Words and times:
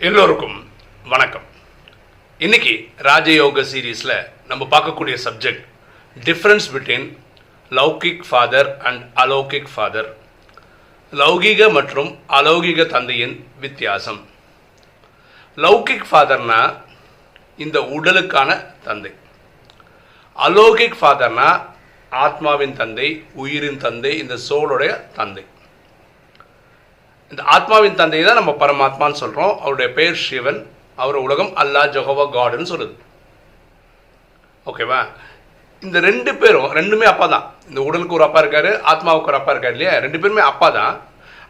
எல்லோருக்கும் 0.00 0.56
வணக்கம். 1.08 1.44
இன்னைக்கு 2.38 2.72
ராஜயோக 2.98 3.62
சீரீஸில் 3.70 4.26
நம்ம 4.46 4.66
பார்க்கக்கூடிய 4.70 5.16
subject 5.24 5.62
difference 6.16 6.66
between 6.74 7.06
laukik 7.70 8.20
father 8.28 8.78
and 8.78 9.18
alaukik 9.18 9.70
father 9.74 10.16
லௌகிக 11.12 11.70
மற்றும் 11.72 12.18
அலௌகிக 12.28 12.86
தந்தையின் 12.86 13.46
வித்தியாசம். 13.60 14.20
லௌகிக் 15.56 16.06
ஃபாதர்னா 16.10 16.60
இந்த 17.56 17.80
உடலுக்கான 17.80 18.50
தந்தை. 18.82 19.12
அலௌகிக் 20.36 21.00
ஃபாதர்னா 21.00 21.50
ஆத்மாவின் 22.10 22.76
தந்தை 22.82 23.24
உயிரின் 23.34 23.78
தந்தை 23.78 24.18
இந்த 24.18 24.38
சோளுடைய 24.48 25.12
தந்தை. 25.12 25.46
இந்த 27.32 27.42
ஆத்மாவின் 27.54 27.98
தந்தை 28.00 28.20
தான் 28.26 28.38
நம்ம 28.40 28.52
பரமாத்மான்னு 28.62 29.20
சொல்கிறோம் 29.22 29.54
அவருடைய 29.62 29.88
பெயர் 29.98 30.22
சிவன். 30.26 30.60
அவர் 31.02 31.16
உலகம் 31.26 31.50
அல்லாஹ் 31.62 31.90
ஜொஹவா 31.94 32.24
காடுன்னு 32.36 32.70
சொல்லுது. 32.72 32.94
ஓகேவா? 34.70 35.00
இந்த 35.82 35.96
ரெண்டு 36.08 36.30
பேரும் 36.42 36.68
ரெண்டுமே 36.78 37.06
அப்பா 37.10 37.26
தான். 37.34 37.44
இந்த 37.70 37.80
உடலுக்கு 37.88 38.16
ஒரு 38.18 38.24
அப்பா 38.26 38.40
இருக்காரு 38.42 38.70
ஆத்மாவுக்கு 38.92 39.30
ஒரு 39.32 39.38
அப்பா 39.40 39.52
இருக்காரு 39.54 39.76
இல்லையா? 39.76 39.94
ரெண்டு 40.04 40.20
பேருமே 40.22 40.42
அப்பா 40.52 40.68
தான். 40.78 40.94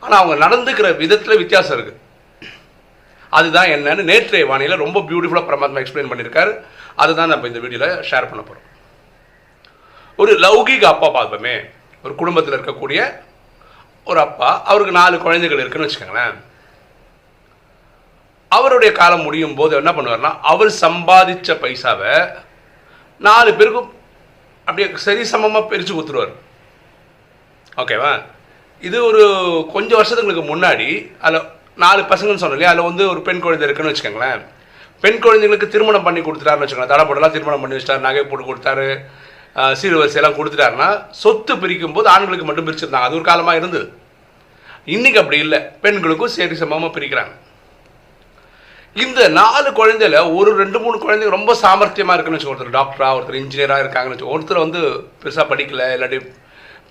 ஆனால் 0.02 0.18
அவங்க 0.20 0.36
நடந்துக்கிற 0.44 0.88
விதத்தில் 1.02 1.40
வித்தியாசம் 1.42 1.76
இருக்குது 1.76 2.02
அதுதான் 3.36 3.70
என்னன்னு 3.74 4.02
நேற்றைய 4.10 4.44
வானியில் 4.50 4.82
ரொம்ப 4.84 4.98
பியூட்டிஃபுல்லாக 5.08 5.48
பரமாத்மா 5.48 5.80
எக்ஸ்பிளைன் 5.82 6.10
பண்ணியிருக்காரு. 6.10 6.52
அதுதான் 7.02 7.32
நம்ம 7.32 7.48
இந்த 7.50 7.60
வீடியோவில் 7.64 8.02
ஷேர் 8.10 8.28
பண்ண 8.30 8.42
போகிறோம் 8.42 8.66
ஒரு 10.18 10.32
லௌகிக 10.44 10.84
அப்பா 10.94 11.08
பார்ப்போமே 11.16 11.54
ஒரு 12.04 12.12
குடும்பத்தில் 12.20 12.56
இருக்கக்கூடிய 12.56 13.00
ஒரு 14.10 14.20
அப்பா 14.26 14.50
அவருக்கு 14.70 14.98
நாலு 15.00 15.16
குழந்தைகள் 15.24 15.62
இருக்குன்னு 15.62 15.86
வச்சுக்கோங்களேன். 15.86 16.36
அவருடைய 18.56 18.90
காலம் 19.00 19.24
முடியும் 19.26 19.56
போது 19.60 19.72
என்ன 19.80 19.92
பண்ணுவார்னா 19.96 20.32
அவர் 20.52 20.70
சம்பாதிச்ச 20.84 21.56
பைசாவை 21.62 22.14
நாலு 23.26 23.50
பேருக்கும் 23.58 23.90
அப்படியே 24.66 24.86
சரி 25.06 25.22
சமமாக 25.32 25.68
பிரித்து 25.70 25.92
கொடுத்துருவார். 25.94 26.34
ஓகேவா? 27.82 28.12
இது 28.86 28.96
ஒரு 29.08 29.22
கொஞ்சம் 29.74 29.98
வருஷத்துங்களுக்கு 30.00 30.44
முன்னாடி 30.52 30.88
அதில் 31.26 31.46
நாலு 31.84 32.02
பசங்கன்னு 32.10 32.42
சொன்னோம் 32.42 32.58
இல்லையா 32.58 32.72
அதில் 32.72 32.88
வந்து 32.90 33.04
ஒரு 33.12 33.20
பெண் 33.28 33.42
குழந்தை 33.44 33.66
இருக்குன்னு 33.66 33.92
வச்சுக்கோங்களேன். 33.92 34.42
பெண் 35.04 35.22
குழந்தைங்களுக்கு 35.24 35.72
திருமணம் 35.74 36.06
பண்ணி 36.06 36.20
கொடுத்துட்டாருன்னு 36.20 36.64
வச்சுக்கோங்களேன் 36.64 36.94
தடப்படலாம் 36.94 37.34
திருமணம் 37.34 37.62
பண்ணி 37.62 37.76
வச்சிட்டாரு 37.76 38.06
நகை 38.06 38.24
போட்டு 38.24 38.44
கொடுத்தாரு 38.48 38.88
சீர்வரிசையெல்லாம் 39.80 40.36
கொடுத்துட்டாருன்னா 40.38 40.88
சொத்து 41.22 41.52
பிரிக்கும் 41.62 41.96
போது 41.96 42.08
ஆண்களுக்கு 42.14 42.46
மட்டும் 42.48 42.66
பிரிச்சிருந்தாங்க. 42.68 43.08
அது 43.08 43.18
ஒரு 43.18 43.26
காலமாக 43.30 43.60
இருந்தது. 43.60 43.86
இன்னைக்கு 44.94 45.20
அப்படி 45.22 45.38
இல்லை. 45.44 45.58
பெண்களுக்கும் 45.84 46.34
சரி 46.36 46.56
சமமாக 46.62 46.90
பிரிக்கிறாங்க. 46.96 47.34
இந்த 49.04 49.22
நாலு 49.40 49.68
குழந்தையில 49.78 50.18
ஒரு 50.38 50.50
ரெண்டு 50.62 50.78
மூணு 50.82 50.96
குழந்தைங்க 51.00 51.36
ரொம்ப 51.38 51.54
சாமர்த்தியமாக 51.62 52.14
இருக்குன்னு 52.16 52.38
வச்சு 52.38 52.52
ஒருத்தர் 52.52 52.76
டாக்டரா 52.78 53.08
ஒருத்தர் 53.16 53.40
இன்ஜினியராக 53.42 53.84
இருக்காங்கன்னு 53.84 54.16
வச்சு 54.16 54.32
ஒருத்தர் 54.34 54.64
வந்து 54.64 54.80
பெருசாக 55.22 55.46
படிக்கல 55.50 55.88
இல்லாட்டி 55.96 56.18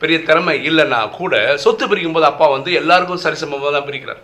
பெரிய 0.01 0.17
திறமை 0.27 0.55
இல்லைன்னா 0.69 0.99
கூட 1.19 1.35
சொத்து 1.63 1.85
பிரிக்கும் 1.91 2.15
போது 2.17 2.27
அப்பா 2.31 2.47
வந்து 2.55 2.71
எல்லாருக்கும் 2.81 3.23
சரிசமமாக 3.25 3.71
தான் 3.75 3.87
பிரிக்கிறார். 3.89 4.21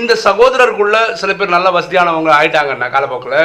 இந்த 0.00 0.12
சகோதரருக்குள்ள 0.26 0.98
சில 1.20 1.30
பேர் 1.38 1.56
நல்ல 1.56 1.70
வசதியானவங்க 1.76 2.30
ஆயிட்டாங்கன்னா 2.38 2.88
காலப்போக்கில் 2.94 3.38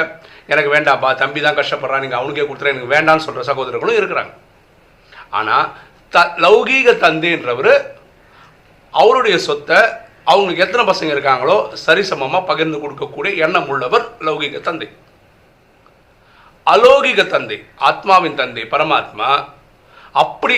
எனக்கு 0.54 0.74
வேண்டாம்ப்பா 0.76 1.10
தம்பி 1.22 1.40
தான் 1.46 1.58
கஷ்டப்படுறான் 1.60 2.04
நீங்கள் 2.06 2.20
அவனுக்கே 2.20 2.46
கொடுத்துறேன் 2.48 2.76
எனக்கு 2.76 2.94
வேண்டாம்னு 2.96 3.26
சொல்கிற 3.28 3.44
சகோதரர்களும் 3.52 4.00
இருக்கிறாங்க. 4.00 4.34
ஆனால் 5.38 5.66
த 6.14 6.20
லௌகீக 6.46 6.94
தந்தைன்றவர் 7.06 7.74
அவருடைய 8.94 9.38
சொத்தை 9.48 9.80
அவங்களுக்கு 10.32 10.64
எத்தனை 10.66 10.84
பசங்க 10.92 11.12
இருக்காங்களோ 11.16 11.58
சரிசமமாக 11.84 12.48
பகிர்ந்து 12.52 12.78
கொடுக்கக்கூடிய 12.84 13.32
எண்ணம் 13.46 13.70
உள்ளவர் 13.74 14.06
லௌகிக 14.28 14.62
தந்தை. 14.70 14.88
அலௌகிக 16.68 17.22
தந்தை 17.34 17.58
ஆத்மாவின் 17.90 18.40
தந்தை 18.40 18.64
பரமாத்மா 18.74 19.30
அப்படி 20.24 20.58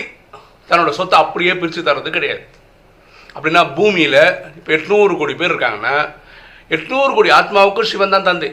தன்னோட 0.70 0.92
சொத்தை 1.00 1.18
அப்படியே 1.24 1.54
பிரித்து 1.60 1.82
தர்றது 1.90 2.10
கிடையாது. 2.16 2.44
அப்படின்னா 3.36 3.62
பூமியில் 3.78 4.22
இப்போ 4.58 4.72
எட்நூறு 4.78 5.14
கோடி 5.20 5.34
பேர் 5.42 5.54
இருக்காங்கன்னா 5.54 5.96
எட்நூறு 6.76 7.12
கோடி 7.18 7.30
ஆத்மாவுக்கும் 7.40 7.90
சிவன் 7.92 8.16
தான் 8.16 8.28
தந்தை. 8.30 8.50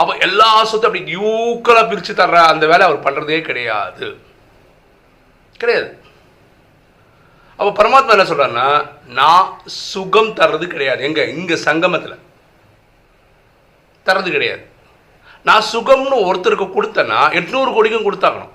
அப்போ 0.00 0.12
எல்லா 0.26 0.48
சொத்தை 0.70 0.86
அப்படி 0.88 1.16
யூக்கலாக 1.16 1.88
பிரித்து 1.88 2.12
தர்ற 2.20 2.38
அந்த 2.52 2.64
வேலை 2.70 2.84
அவர் 2.86 3.04
பண்ணுறதே 3.06 3.40
கிடையாது. 3.48 4.06
கிடையாது. 5.62 5.90
அப்போ 7.58 7.70
பரமாத்மா 7.78 8.14
என்ன 8.16 8.26
சொல்றாருன்னா 8.28 8.68
நான் 9.18 9.48
சுகம் 9.66 10.32
தர்றது 10.38 10.66
கிடையாது. 10.74 11.00
எங்க? 11.08 11.22
இங்கே 11.36 11.56
சங்கமத்தில். 11.68 12.16
தர்றது 14.06 14.30
கிடையாது. 14.36 14.64
நான் 15.48 15.68
சுகம்னு 15.72 16.16
ஒருத்தருக்கு 16.28 16.66
கொடுத்தேன்னா 16.74 17.20
எட்நூறு 17.38 17.70
கோடிக்கும் 17.76 18.06
கொடுத்தாகணும். 18.06 18.52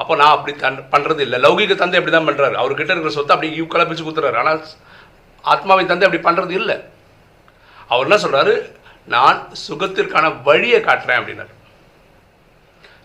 அப்போ 0.00 0.12
நான் 0.20 0.34
அப்படி 0.36 0.52
தன் 0.62 0.78
பண்ணுறது 0.92 1.20
இல்லை. 1.26 1.38
லௌகிக 1.44 1.74
தந்தை 1.80 1.98
அப்படி 1.98 2.14
தான் 2.14 2.28
பண்ணுறாரு 2.28 2.56
அவர்கிட்ட 2.60 2.92
இருக்கிற 2.94 3.12
சொத்தை 3.16 3.34
அப்படி 3.34 3.50
யூக்கலாக 3.60 3.86
பிரித்து 3.88 4.06
கொடுத்துறாரு. 4.06 4.38
ஆனால் 4.42 4.60
ஆத்மாவின் 5.52 5.90
தந்தை 5.90 6.06
அப்படி 6.08 6.22
பண்ணுறது 6.28 6.54
இல்லை. 6.60 6.76
அவர் 7.92 8.06
என்ன 8.08 8.18
சொல்றாரு? 8.24 8.54
நான் 9.04 9.48
சுகத்திற்கான 9.68 10.42
வழியை 10.42 10.80
காட்டுறேன் 10.80 11.20
அப்படின்னாரு. 11.20 11.52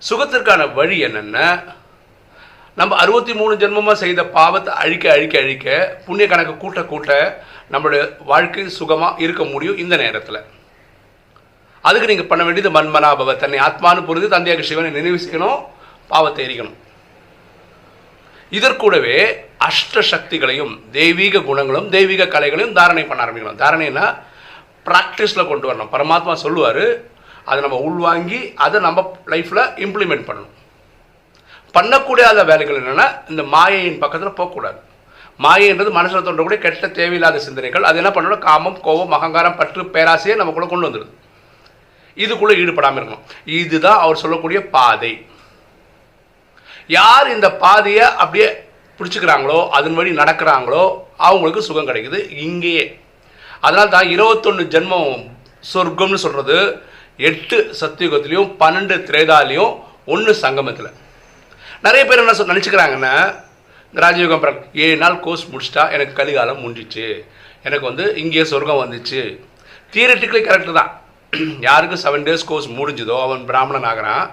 சுகத்திற்கான 0.09 0.73
வழி 0.73 0.99
என்னென்ன? 0.99 1.63
நம்ம 2.75 2.95
அறுபத்தி 2.95 3.33
மூணு 3.33 3.53
ஜென்மமாக 3.55 3.93
செய்த 3.93 4.25
பாவத்தை 4.25 4.73
அழிக்க 4.73 5.11
அழிக்க 5.11 5.39
அழிக்க 5.39 5.67
புண்ணிய 6.05 6.27
கணக்கு 6.27 6.57
கூட்ட 6.57 6.83
கூட்ட 6.83 7.41
நம்மளுடைய 7.71 8.23
வாழ்க்கை 8.31 8.69
சுகமாக 8.69 9.21
இருக்க 9.21 9.43
முடியும் 9.43 9.77
இந்த 9.77 9.97
நேரத்தில். 9.97 10.41
அதுக்கு 11.81 12.07
நீங்கள் 12.07 12.29
பண்ண 12.29 12.43
வேண்டியது 12.43 12.71
மன்மனாபவ 12.77 13.37
தன்னை 13.37 13.59
ஆத்மானு 13.59 14.05
புரிந்து 14.05 14.29
தந்தையாக 14.29 14.61
சிவனை 14.61 14.91
நினைவு 14.91 15.19
செய்யணும் 15.25 15.59
பாவத்தை 16.07 16.45
எரிக்கணும். 16.47 16.77
இதற்கூடவே 18.51 19.17
அஷ்ட 19.67 20.01
சக்திகளையும் 20.11 20.73
தெய்வீக 20.91 21.39
குணங்களும் 21.39 21.89
தெய்வீக 21.89 22.25
கலைகளையும் 22.25 22.73
தாரணை 22.73 23.03
பண்ண 23.05 23.25
ஆரம்பிக்கணும். 23.25 23.61
தாரணைனா 23.63 24.05
ப்ராக்டிஸில் 24.87 25.49
கொண்டு 25.51 25.65
வரணும். 25.69 25.93
பரமாத்மா 25.95 26.33
சொல்லுவார் 26.45 26.85
அதை 27.49 27.59
நம்ம 27.65 27.77
உள்வாங்கி 27.89 28.39
அதை 28.65 28.77
நம்ம 28.87 28.99
லைஃப்பில் 29.33 29.63
இம்ப்ளிமெண்ட் 29.85 30.27
பண்ணணும். 30.29 30.53
பண்ணக்கூடாத 31.75 32.43
வேலைகள் 32.49 32.79
என்னென்னா 32.81 33.07
இந்த 33.31 33.43
மாயையின் 33.53 34.01
பக்கத்தில் 34.03 34.37
போகக்கூடாது. 34.39 34.79
மாயைன்றது 35.45 35.89
மனசில் 35.97 36.25
தோன்றக்கூடிய 36.27 36.59
கெட்ட 36.65 36.87
தேவையில்லாத 36.99 37.39
சிந்தனைகள் 37.47 37.87
அது 37.87 37.99
என்ன 38.01 38.11
பண்ணணும்? 38.15 38.43
காமம் 38.47 38.77
கோபம் 38.85 39.15
அகங்காரம் 39.17 39.57
பற்று 39.59 39.83
பேராசையை 39.95 40.35
நமக்குள்ளே 40.41 40.69
கொண்டு 40.69 40.87
வந்துடுது. 40.87 41.11
இதுக்குள்ளே 42.23 42.53
ஈடுபடாமல் 42.61 42.99
இருக்கணும். 43.01 43.25
இதுதான் 43.59 43.99
அவர் 44.05 44.21
சொல்லக்கூடிய 44.21 44.59
பாதை. 44.75 45.11
யார் 46.99 47.27
இந்த 47.35 47.47
பாதையை 47.63 48.05
அப்படியே 48.23 48.47
பிடிச்சிக்கிறாங்களோ 48.99 49.59
அதன் 49.77 49.97
வழி 49.99 50.11
நடக்கிறாங்களோ 50.21 50.83
அவங்களுக்கு 51.27 51.67
சுகம் 51.67 51.89
கிடைக்குது. 51.89 52.19
இங்கேயே. 52.47 52.85
அதனால 53.61 53.87
தான் 53.95 54.11
இருபத்தொன்று 54.15 54.63
ஜென்மம் 54.75 55.11
சொர்க்கம்னு 55.73 56.19
சொல்கிறது 56.25 56.57
எட்டு 57.29 57.57
சத்தியுகத்துலேயும் 57.79 58.51
பன்னெண்டு 58.61 58.95
திரேதாலையும் 59.09 59.73
ஒன்று 60.13 60.33
சங்கமத்தில். 60.43 60.91
நிறைய 61.85 62.01
பேர் 62.05 62.21
என்ன 62.23 62.33
சொல் 62.33 62.53
நினச்சிக்கிறாங்கன்னா 62.53 63.13
இந்த 63.93 63.99
ராஜயோகம் 64.05 64.45
ஏழு 64.85 64.97
நாள் 64.97 65.19
கோர்ஸ் 65.19 65.45
முடிச்சிட்டா 65.51 65.83
எனக்கு 65.95 66.13
கலிகாலம் 66.19 66.61
முடிஞ்சிச்சு. 66.63 67.07
எனக்கு 67.63 67.85
வந்து 67.89 68.05
இங்கேயே 68.21 68.45
சொர்க்கம் 68.51 68.81
வந்துச்சு. 68.83 69.21
தியரட்டிக்கலி 69.93 70.41
கரெக்டு 70.47 70.73
தான். 70.79 70.91
யாருக்கு 71.67 71.97
செவன் 72.03 72.25
டேஸ் 72.27 72.45
கோர்ஸ் 72.45 72.67
முடிஞ்சுதோ 72.79 73.15
அவன் 73.21 73.41
பிராமணன் 73.45 73.87
ஆகிறான் 73.91 74.25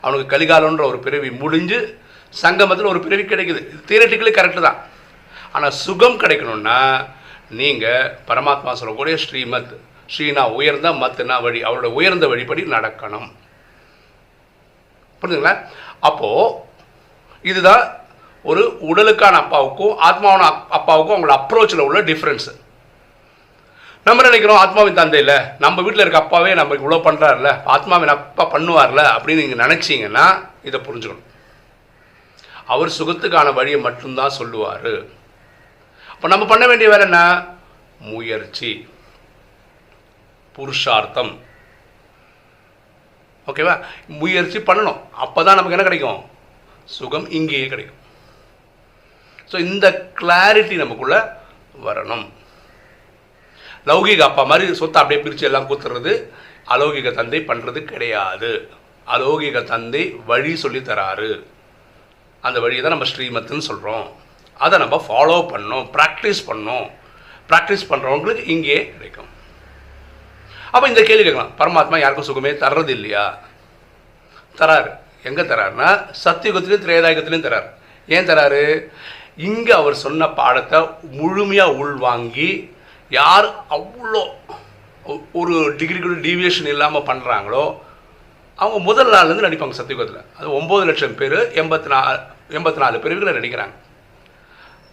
அவனுக்கு 0.00 0.26
கலிகாலன்ற 0.32 0.82
ஒரு 0.90 0.98
பிறவி 0.98 1.30
முடிஞ்சு 1.42 1.78
சங்கமத்தில் 2.34 2.90
ஒரு 2.92 3.00
பிறவி 3.00 3.22
கிடைக்குது. 3.22 3.60
தியரட்டிக்கலி 3.88 4.32
கரெக்டு 4.38 4.60
தான். 4.60 4.78
ஆனால் 5.52 5.74
சுகம் 5.84 6.20
கிடைக்கணும்னா 6.20 6.78
நீங்கள் 7.52 8.18
பரமாத்மா 8.28 8.72
சொல்லக்கூடிய 8.72 9.16
ஸ்ரீமத் 9.16 9.80
ஸ்ரீனா 10.06 10.50
உயர்ந்த 10.50 10.90
மத்துனா 10.90 11.42
வழி 11.42 11.62
அவரோட 11.62 11.84
உயர்ந்த 11.84 12.26
வழிப்படி 12.26 12.64
நடக்கணும். 12.66 13.32
புரிஞ்சுங்களா? 15.22 15.66
அப்போது 16.00 16.54
இதுதான் 17.42 17.96
ஒரு 18.42 18.78
உடலுக்கான 18.80 19.30
அப்பாவுக்கும் 19.30 19.98
ஆத்மாவான 19.98 20.42
அப்- 20.42 20.66
அப்பாவுக்கும் 20.68 21.16
அவங்களோட 21.16 21.32
அப்ரோச்சில் 21.32 21.78
உள்ள 21.78 22.00
டிஃப்ரென்ஸு 22.00 22.60
நம்ம 24.04 24.22
நினைக்கிறோம்? 24.22 24.56
ஆத்மாவின் 24.56 24.94
தந்தை 24.94 25.18
இல்லை 25.18 25.38
நம்ம 25.58 25.82
வீட்டில் 25.82 26.00
இருக்க 26.00 26.18
அப்பாவே 26.18 26.54
நம்ம 26.54 26.74
இவ்வளோ 26.74 26.98
பண்ணுறாருல 26.98 27.64
ஆத்மாவின் 27.64 28.08
அப்பா 28.08 28.52
பண்ணுவார்ல 28.52 29.20
அப்படின்னு 29.20 29.46
நீங்கள் 29.46 29.66
நினச்சிங்கன்னா 29.66 30.48
இதை 30.62 30.80
புரிஞ்சுக்கணும். 30.80 31.22
அவர் 32.66 32.92
சுகத்துக்கான 32.98 33.54
வழியை 33.54 33.80
மட்டும்தான் 33.80 34.30
சொல்லுவார். 34.30 35.20
இப்போ 36.22 36.30
நம்ம 36.32 36.46
பண்ண 36.50 36.64
வேண்டிய 36.70 36.88
வேலை 36.90 37.04
என்ன? 37.06 37.20
முயற்சி. 38.10 38.68
புருஷார்த்தம். 40.56 41.32
ஓகேவா 43.50 43.74
முயற்சி 44.20 44.58
பண்ணணும். 44.68 45.00
அப்போ 45.24 45.40
தான் 45.46 45.58
நமக்கு 45.58 45.76
என்ன 45.76 45.86
கிடைக்கும்? 45.88 46.20
சுகம் 46.96 47.26
இங்கேயே 47.38 47.66
கிடைக்கும். 47.72 47.98
ஸோ 49.50 49.56
இந்த 49.66 49.84
கிளாரிட்டி 50.20 50.78
நமக்குள்ள 50.82 51.18
வரணும். 51.88 52.24
லௌகிக 53.90 54.24
அப்பா 54.30 54.46
மாதிரி 54.52 54.80
சொத்தை 54.84 55.02
அப்படியே 55.02 55.22
பிரித்து 55.26 55.50
எல்லாம் 55.50 55.68
கூத்துறது 55.70 56.14
அலௌகிக 56.76 57.16
தந்தை 57.20 57.42
பண்ணுறது 57.52 57.82
கிடையாது. 57.92 58.52
அலௌகிக 59.16 59.64
தந்தை 59.74 60.04
வழி 60.32 60.54
சொல்லி 60.64 60.82
தராரு. 60.90 61.32
அந்த 62.48 62.58
வழியை 62.66 62.82
தான் 62.82 62.96
நம்ம 62.98 63.12
ஸ்ரீமத்துன்னு 63.14 63.70
சொல்கிறோம் 63.72 64.06
அதை 64.64 64.76
நம்ம 64.82 64.96
ஃபாலோ 65.06 65.36
பண்ணோம் 65.52 65.86
ப்ராக்டிஸ் 65.96 66.42
பண்ணோம் 66.48 66.86
ப்ராக்டிஸ் 67.50 67.88
பண்ணுறவங்களுக்கு 67.90 68.44
இங்கே 68.54 68.78
கிடைக்கும். 68.92 69.30
அப்போ 70.74 70.86
இந்த 70.92 71.02
கேள்வி 71.08 71.24
கேட்கலாம். 71.24 71.54
பரமாத்மா 71.60 71.96
யாருக்கும் 72.02 72.28
சுகமே 72.28 72.52
தர்றது 72.64 72.92
இல்லையா 72.98 73.24
தராரு. 74.60 74.90
எங்கே 75.28 75.42
தராருன்னா 75.50 75.88
சத்தியுகத்திலையும் 76.24 76.84
திரேதாயுகத்திலையும் 76.84 77.46
தராரு. 77.48 77.68
ஏன் 78.08 78.28
தராரு? 78.30 78.64
இங்கே 79.48 79.72
அவர் 79.80 80.02
சொன்ன 80.04 80.28
பாடத்தை 80.38 80.78
முழுமையாக 81.20 81.76
உள்வாங்கி 81.82 82.50
யார் 83.10 83.48
அவ்வளோ 83.76 84.22
ஒரு 85.40 85.54
டிகிரிக்குள்ள 85.78 86.18
டிவியேஷன் 86.26 86.26
டீவியேஷன் 86.26 86.72
இல்லாமல் 86.72 87.08
பண்ணுறாங்களோ 87.10 87.64
அவங்க 88.58 88.78
முதல் 88.88 89.12
நாள்லேருந்து 89.14 89.46
நடிப்பாங்க 89.46 89.76
சத்தியுகத்தில். 89.78 90.26
அது 90.38 90.48
ஒம்பது 90.58 90.84
லட்சம் 90.88 91.16
பேர் 91.20 91.38
எண்பத்தி 91.62 91.88
நாலு 91.92 92.18
எண்பத்தி 92.58 92.80
நாலு 92.82 92.96
பிரிவுகளை 93.04 93.32
நடிக்கிறாங்க. 93.38 93.74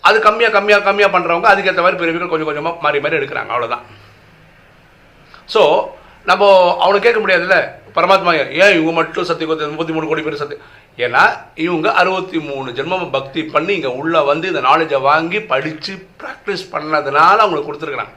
அது 0.10 0.20
கம்மியாக 0.28 0.56
கம்மியாக 0.58 0.86
கம்மியாக 0.88 1.14
பண்ணுறவங்க 1.16 1.48
அதுக்கேற்ற 1.54 1.82
மாதிரி 1.86 2.02
பிரிவுகள் 2.02 2.32
கொஞ்சம் 2.34 2.50
கொஞ்சமாக 2.50 2.84
மாறி 2.86 3.00
மாறி 3.06 3.20
எடுக்கிறாங்க. 3.20 3.52
அவ்வளோதான் 3.56 3.84
ஸோ 5.54 5.62
நம்ம 6.30 6.46
அவனை 6.84 6.98
கேட்க 7.04 7.20
முடியாதுல்ல? 7.22 7.58
பரமாத்மா 7.98 8.32
ஏன் 8.64 8.74
இவங்க 8.78 8.92
மட்டும் 8.98 9.28
சத்தியகோத்தி 9.30 9.70
முப்பத்தி 9.72 9.94
மூணு 9.96 10.08
கோடி 10.10 10.22
பேர் 10.26 10.42
சத்தி 10.42 10.58
ஏன்னா 11.06 11.22
இவங்க 11.66 11.88
அறுபத்தி 12.02 12.40
மூணு 12.50 12.70
ஜென்மம் 12.78 13.06
பக்தி 13.16 13.42
பண்ணி 13.54 13.72
இங்கே 13.78 13.92
உள்ளே 14.02 14.22
வந்து 14.30 14.46
இந்த 14.52 14.62
நாலேஜை 14.68 15.00
வாங்கி 15.10 15.40
படித்து 15.52 15.94
ப்ராக்டிஸ் 16.22 16.66
பண்ணதுனால 16.74 17.38
அவங்களுக்கு 17.44 17.70
கொடுத்துருக்குறாங்க. 17.70 18.16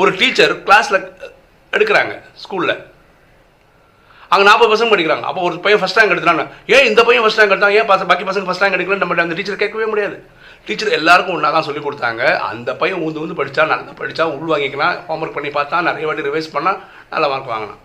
ஒரு 0.00 0.10
டீச்சர் 0.20 0.54
கிளாஸில் 0.66 1.00
எடுக்கிறாங்க 1.72 2.14
ஸ்கூலில் 2.42 2.76
அங்கே 4.34 4.44
நாற்பது 4.48 4.70
பசங்க 4.74 4.90
படிக்கிறாங்க. 4.92 5.24
அப்போ 5.30 5.40
ஒரு 5.48 5.56
பையன் 5.64 5.80
ஃபஸ்ட் 5.82 5.98
ரேங்க் 5.98 6.14
எடுத்துறாங்க 6.14 6.44
ஏன் 6.74 6.86
இந்த 6.90 7.00
பையன் 7.08 7.24
ஃபஸ்ட் 7.24 7.40
ரேங்க் 7.40 7.54
எடுத்தான். 7.54 7.74
ஏன் 7.78 7.88
பசங்க 7.90 8.08
பாக்கி 8.10 8.24
பசங்க 8.30 8.46
ஃபஸ்ட் 8.48 8.62
ரேங்க் 8.64 8.76
எடுக்கலன்னு 8.76 9.04
நம்ம 9.04 9.22
அந்த 9.26 9.36
டீச்சர் 9.38 9.60
கேட்கவே 9.62 9.88
முடியாது. 9.92 10.16
டீச்சர் 10.68 10.96
எல்லாருக்கும் 10.98 11.34
ஒன்றா 11.36 11.50
தான் 11.56 11.66
சொல்லி 11.68 11.82
கொடுத்தாங்க. 11.86 12.22
அந்த 12.50 12.70
பையன் 12.82 13.02
ஊந்து 13.06 13.20
ஊந்து 13.22 13.38
படித்தா 13.40 13.64
நல்லா 13.72 13.94
படித்தா 14.00 14.26
உள் 14.36 14.52
வாங்கிக்கலாம். 14.52 14.94
ஹோம்ஒர்க் 15.08 15.36
பண்ணி 15.36 15.50
பார்த்தா 15.58 15.82
நிறைய 15.88 16.06
வாட்டி 16.08 16.28
ரிவைஸ் 16.28 16.48
பண்ணால் 16.56 16.78
நல்ல 17.12 17.28
மார்க் 17.32 17.52
வாங்கினான். 17.54 17.80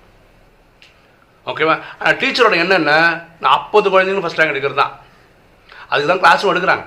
ஓகேவா 1.52 1.76
ஆனால் 2.00 2.18
டீச்சரோட 2.22 2.56
என்னென்ன 2.64 2.94
நான் 2.94 3.20
நாற்பது 3.48 3.88
குழந்தைங்களும் 3.94 4.26
ஃபஸ்ட் 4.26 4.42
ரேங்க் 4.42 4.54
எடுக்கிறது 4.54 4.82
தான். 4.84 4.96
அதுக்கு 5.92 6.10
தான் 6.12 6.24
கிளாஸும் 6.24 6.52
எடுக்கிறாங்க. 6.54 6.86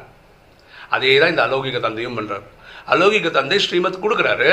அதே 0.96 1.14
தான் 1.22 1.32
இந்த 1.34 1.42
அலௌகிக 1.48 1.78
தந்தையும் 1.86 2.18
பண்ணுறாரு 2.18 2.46
அலௌகிக 2.94 3.30
தந்தை 3.38 3.58
ஸ்ரீமத் 3.66 4.02
கொடுக்குறாரு. 4.04 4.50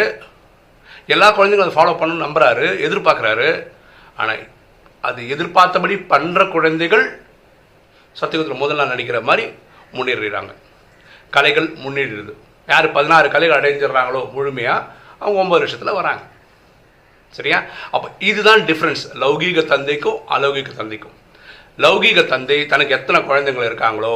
எல்லா 1.14 1.28
குழந்தைங்களும் 1.38 1.68
அதை 1.68 1.76
ஃபாலோ 1.78 1.94
பண்ணணும்னு 2.00 2.26
நம்புறாரு 2.28 2.66
எதிர்பார்க்குறாரு. 2.88 3.50
ஆனால் 4.22 4.42
அது 5.07 5.19
எதிர்பார்த்தபடி 5.34 5.96
பண்ணுற 6.13 6.40
குழந்தைகள் 6.56 7.06
சத்தியகுத்தில் 8.19 8.62
முதல் 8.63 8.80
நாள் 8.80 8.92
நடிக்கிற 8.94 9.19
மாதிரி 9.30 9.44
முன்னேறிடுறாங்க. 9.98 10.51
கலைகள் 11.36 11.68
முன்னேறிடுது. 11.84 12.34
யார் 12.72 12.88
பதினாறு 12.98 13.28
கலைகள் 13.36 13.60
அடைஞ்சிடுறாங்களோ 13.60 14.22
முழுமையாக 14.36 14.88
அவங்க 15.22 15.38
ஒம்பது 15.44 15.63
வருஷத்தில் 15.63 15.98
வராங்க. 16.00 16.24
சரியா? 17.38 17.57
அப்போ 17.96 18.07
இதுதான் 18.30 18.62
டிஃப்ரென்ஸ் 18.69 19.04
லௌகீக 19.24 19.63
தந்தைக்கும் 19.72 20.19
அலௌகிக 20.36 20.69
தந்தைக்கும். 20.81 21.16
லௌகீக 21.84 22.19
தந்தை 22.34 22.57
தனக்கு 22.74 22.96
எத்தனை 23.00 23.19
குழந்தைங்கள் 23.30 23.69
இருக்காங்களோ 23.69 24.16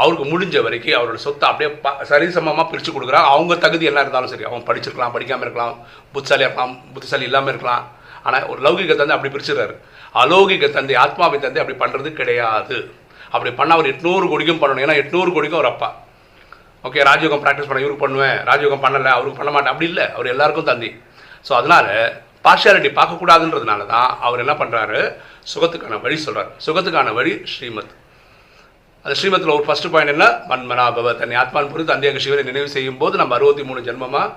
அவருக்கு 0.00 0.24
முடிஞ்ச 0.32 0.56
வரைக்கும் 0.64 0.96
அவரோட 0.98 1.18
சொத்தை 1.24 1.46
அப்படியே 1.50 1.70
ப 1.84 1.88
சரிசமமாக 2.10 2.66
பிரித்து 2.70 2.90
கொடுக்குறாங்க 2.92 3.30
அவங்க 3.34 3.54
தகுதி 3.64 3.84
என்ன 3.90 4.02
இருந்தாலும் 4.04 4.32
சரி. 4.32 4.46
அவன் 4.50 4.66
படிச்சிருக்கலாம் 4.68 5.14
படிக்காமல் 5.16 5.46
இருக்கலாம் 5.46 5.74
புத்திசாலியாக 6.14 6.48
இருக்கலாம் 6.48 6.74
புத்திசாலி 6.94 7.26
இல்லாமல் 7.30 7.52
இருக்கலாம். 7.52 7.84
ஆனால் 8.26 8.46
ஒரு 8.52 8.60
லௌகிக 8.66 8.94
தந்தை 9.00 9.14
அப்படி 9.16 9.32
பிரிச்சுறாரு 9.34 9.74
அலௌகிக 10.14 10.70
தந்தை 10.76 10.94
ஆத்மாவின் 11.04 11.44
தந்தை 11.44 11.60
அப்படி 11.62 11.76
பண்ணுறது 11.82 12.08
கிடையாது. 12.20 12.78
அப்படி 13.34 13.50
பண்ண 13.58 13.70
அவர் 13.76 13.90
எட்நூறு 13.92 14.24
கோடிக்கும் 14.30 14.62
பண்ணணும். 14.62 14.84
ஏன்னா 14.84 14.96
எட்நூறு 15.02 15.30
கோடிக்கும் 15.36 15.60
ஒரு 15.62 15.70
அப்பா. 15.72 15.88
ஓகே 16.86 17.04
ராஜயோகம் 17.10 17.42
ப்ராக்டிஸ் 17.44 17.68
பண்ண 17.68 17.84
இவருக்கு 17.84 18.04
பண்ணுவேன். 18.04 18.38
ராஜயோகம் 18.50 18.84
பண்ணலை 18.84 19.12
அவருக்கு 19.16 19.38
பண்ண 19.40 19.50
மாட்டேன். 19.54 19.72
அப்படி 19.72 19.88
இல்லை. 19.92 20.06
அவர் 20.16 20.32
எல்லாருக்கும் 20.34 20.68
தந்தி. 20.70 20.90
ஸோ 21.46 21.52
அதனால் 21.60 21.90
பார்ஷியாலிட்டி 22.46 22.90
பார்க்கக்கூடாதுன்றதுனால 22.98 23.86
தான் 23.94 24.10
அவர் 24.26 24.42
என்ன 24.44 24.54
பண்ணுறாரு 24.60 25.00
சுகத்துக்கான 25.52 25.98
வழி 26.04 26.16
சொல்கிறார் 26.26 26.50
சுகத்துக்கான 26.66 27.12
வழி 27.18 27.32
ஸ்ரீமத். 27.54 27.92
அந்த 29.04 29.14
ஸ்ரீமத்தில் 29.18 29.54
ஒரு 29.56 29.64
ஃபர்ஸ்ட் 29.66 29.90
பாயிண்ட் 29.92 30.12
என்ன? 30.14 30.26
மன்மனாபவ 30.50 31.12
தன்னை 31.20 31.36
ஆத்மான் 31.42 31.70
புரிந்து 31.72 31.92
தந்தையாக 31.92 32.20
சிவனை 32.24 32.42
நினைவு 32.48 32.68
செய்யும் 32.76 32.98
போது 33.02 33.14
நம்ம 33.20 33.34
அறுபத்தி 33.38 33.62
மூணு 33.68 33.80
ஜென்மமாக 33.86 34.32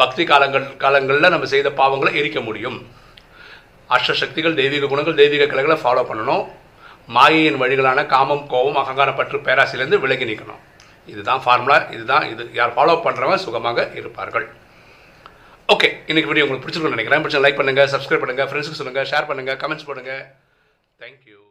பக்தி 0.00 0.22
காலங்கள் 0.32 0.66
காலங்களில் 0.82 1.32
நம்ம 1.34 1.48
செய்த 1.54 1.70
பாவங்களை 1.80 2.12
எரிக்க 2.20 2.40
முடியும். 2.48 2.78
அஷ்ட 3.94 4.14
சக்திகள் 4.22 4.58
தெய்வீக 4.60 4.88
குணங்கள் 4.92 5.18
தெய்வீக 5.20 5.46
கலைகளை 5.52 5.76
ஃபாலோ 5.82 6.02
பண்ணணும். 6.10 6.44
மாயையின் 7.16 7.60
வழிகளான 7.62 8.00
காமம் 8.14 8.44
கோபம் 8.52 8.80
அகங்காரப்பற்று 8.82 9.38
பேராசிலேருந்து 9.46 10.02
விலகி 10.04 10.26
நிற்கணும். 10.30 10.60
இதுதான் 11.12 11.42
ஃபார்முலா 11.44 11.78
இதுதான் 11.94 12.24
இது. 12.32 12.44
யார் 12.58 12.74
ஃபாலோ 12.76 12.96
பண்ணுறவங்க 13.06 13.38
சுகமாக 13.46 13.88
இருப்பார்கள். 14.00 14.46
ஓகே 15.74 15.88
இன்றைக்கி 16.10 16.28
வீடியோ 16.30 16.44
உங்களுக்கு 16.46 16.64
பிடிச்சிருக்கும்னு 16.64 16.98
நினைக்கிறேன். 16.98 17.24
பிடிச்ச 17.24 17.40
லைக் 17.44 17.60
பண்ணுங்கள் 17.60 17.92
சப்ஸ்கிரைப் 17.94 18.24
பண்ணுங்கள் 18.24 18.50
ஃப்ரெண்ட்ஸுக்கு 18.50 18.82
சொல்லுங்கள் 18.82 19.10
ஷேர் 19.12 19.30
பண்ணுங்கள் 19.30 19.60
கமெண்ட்ஸ் 19.64 19.88
பண்ணுங்கள் 19.90 20.22
தேங்க்யூ 21.02 21.41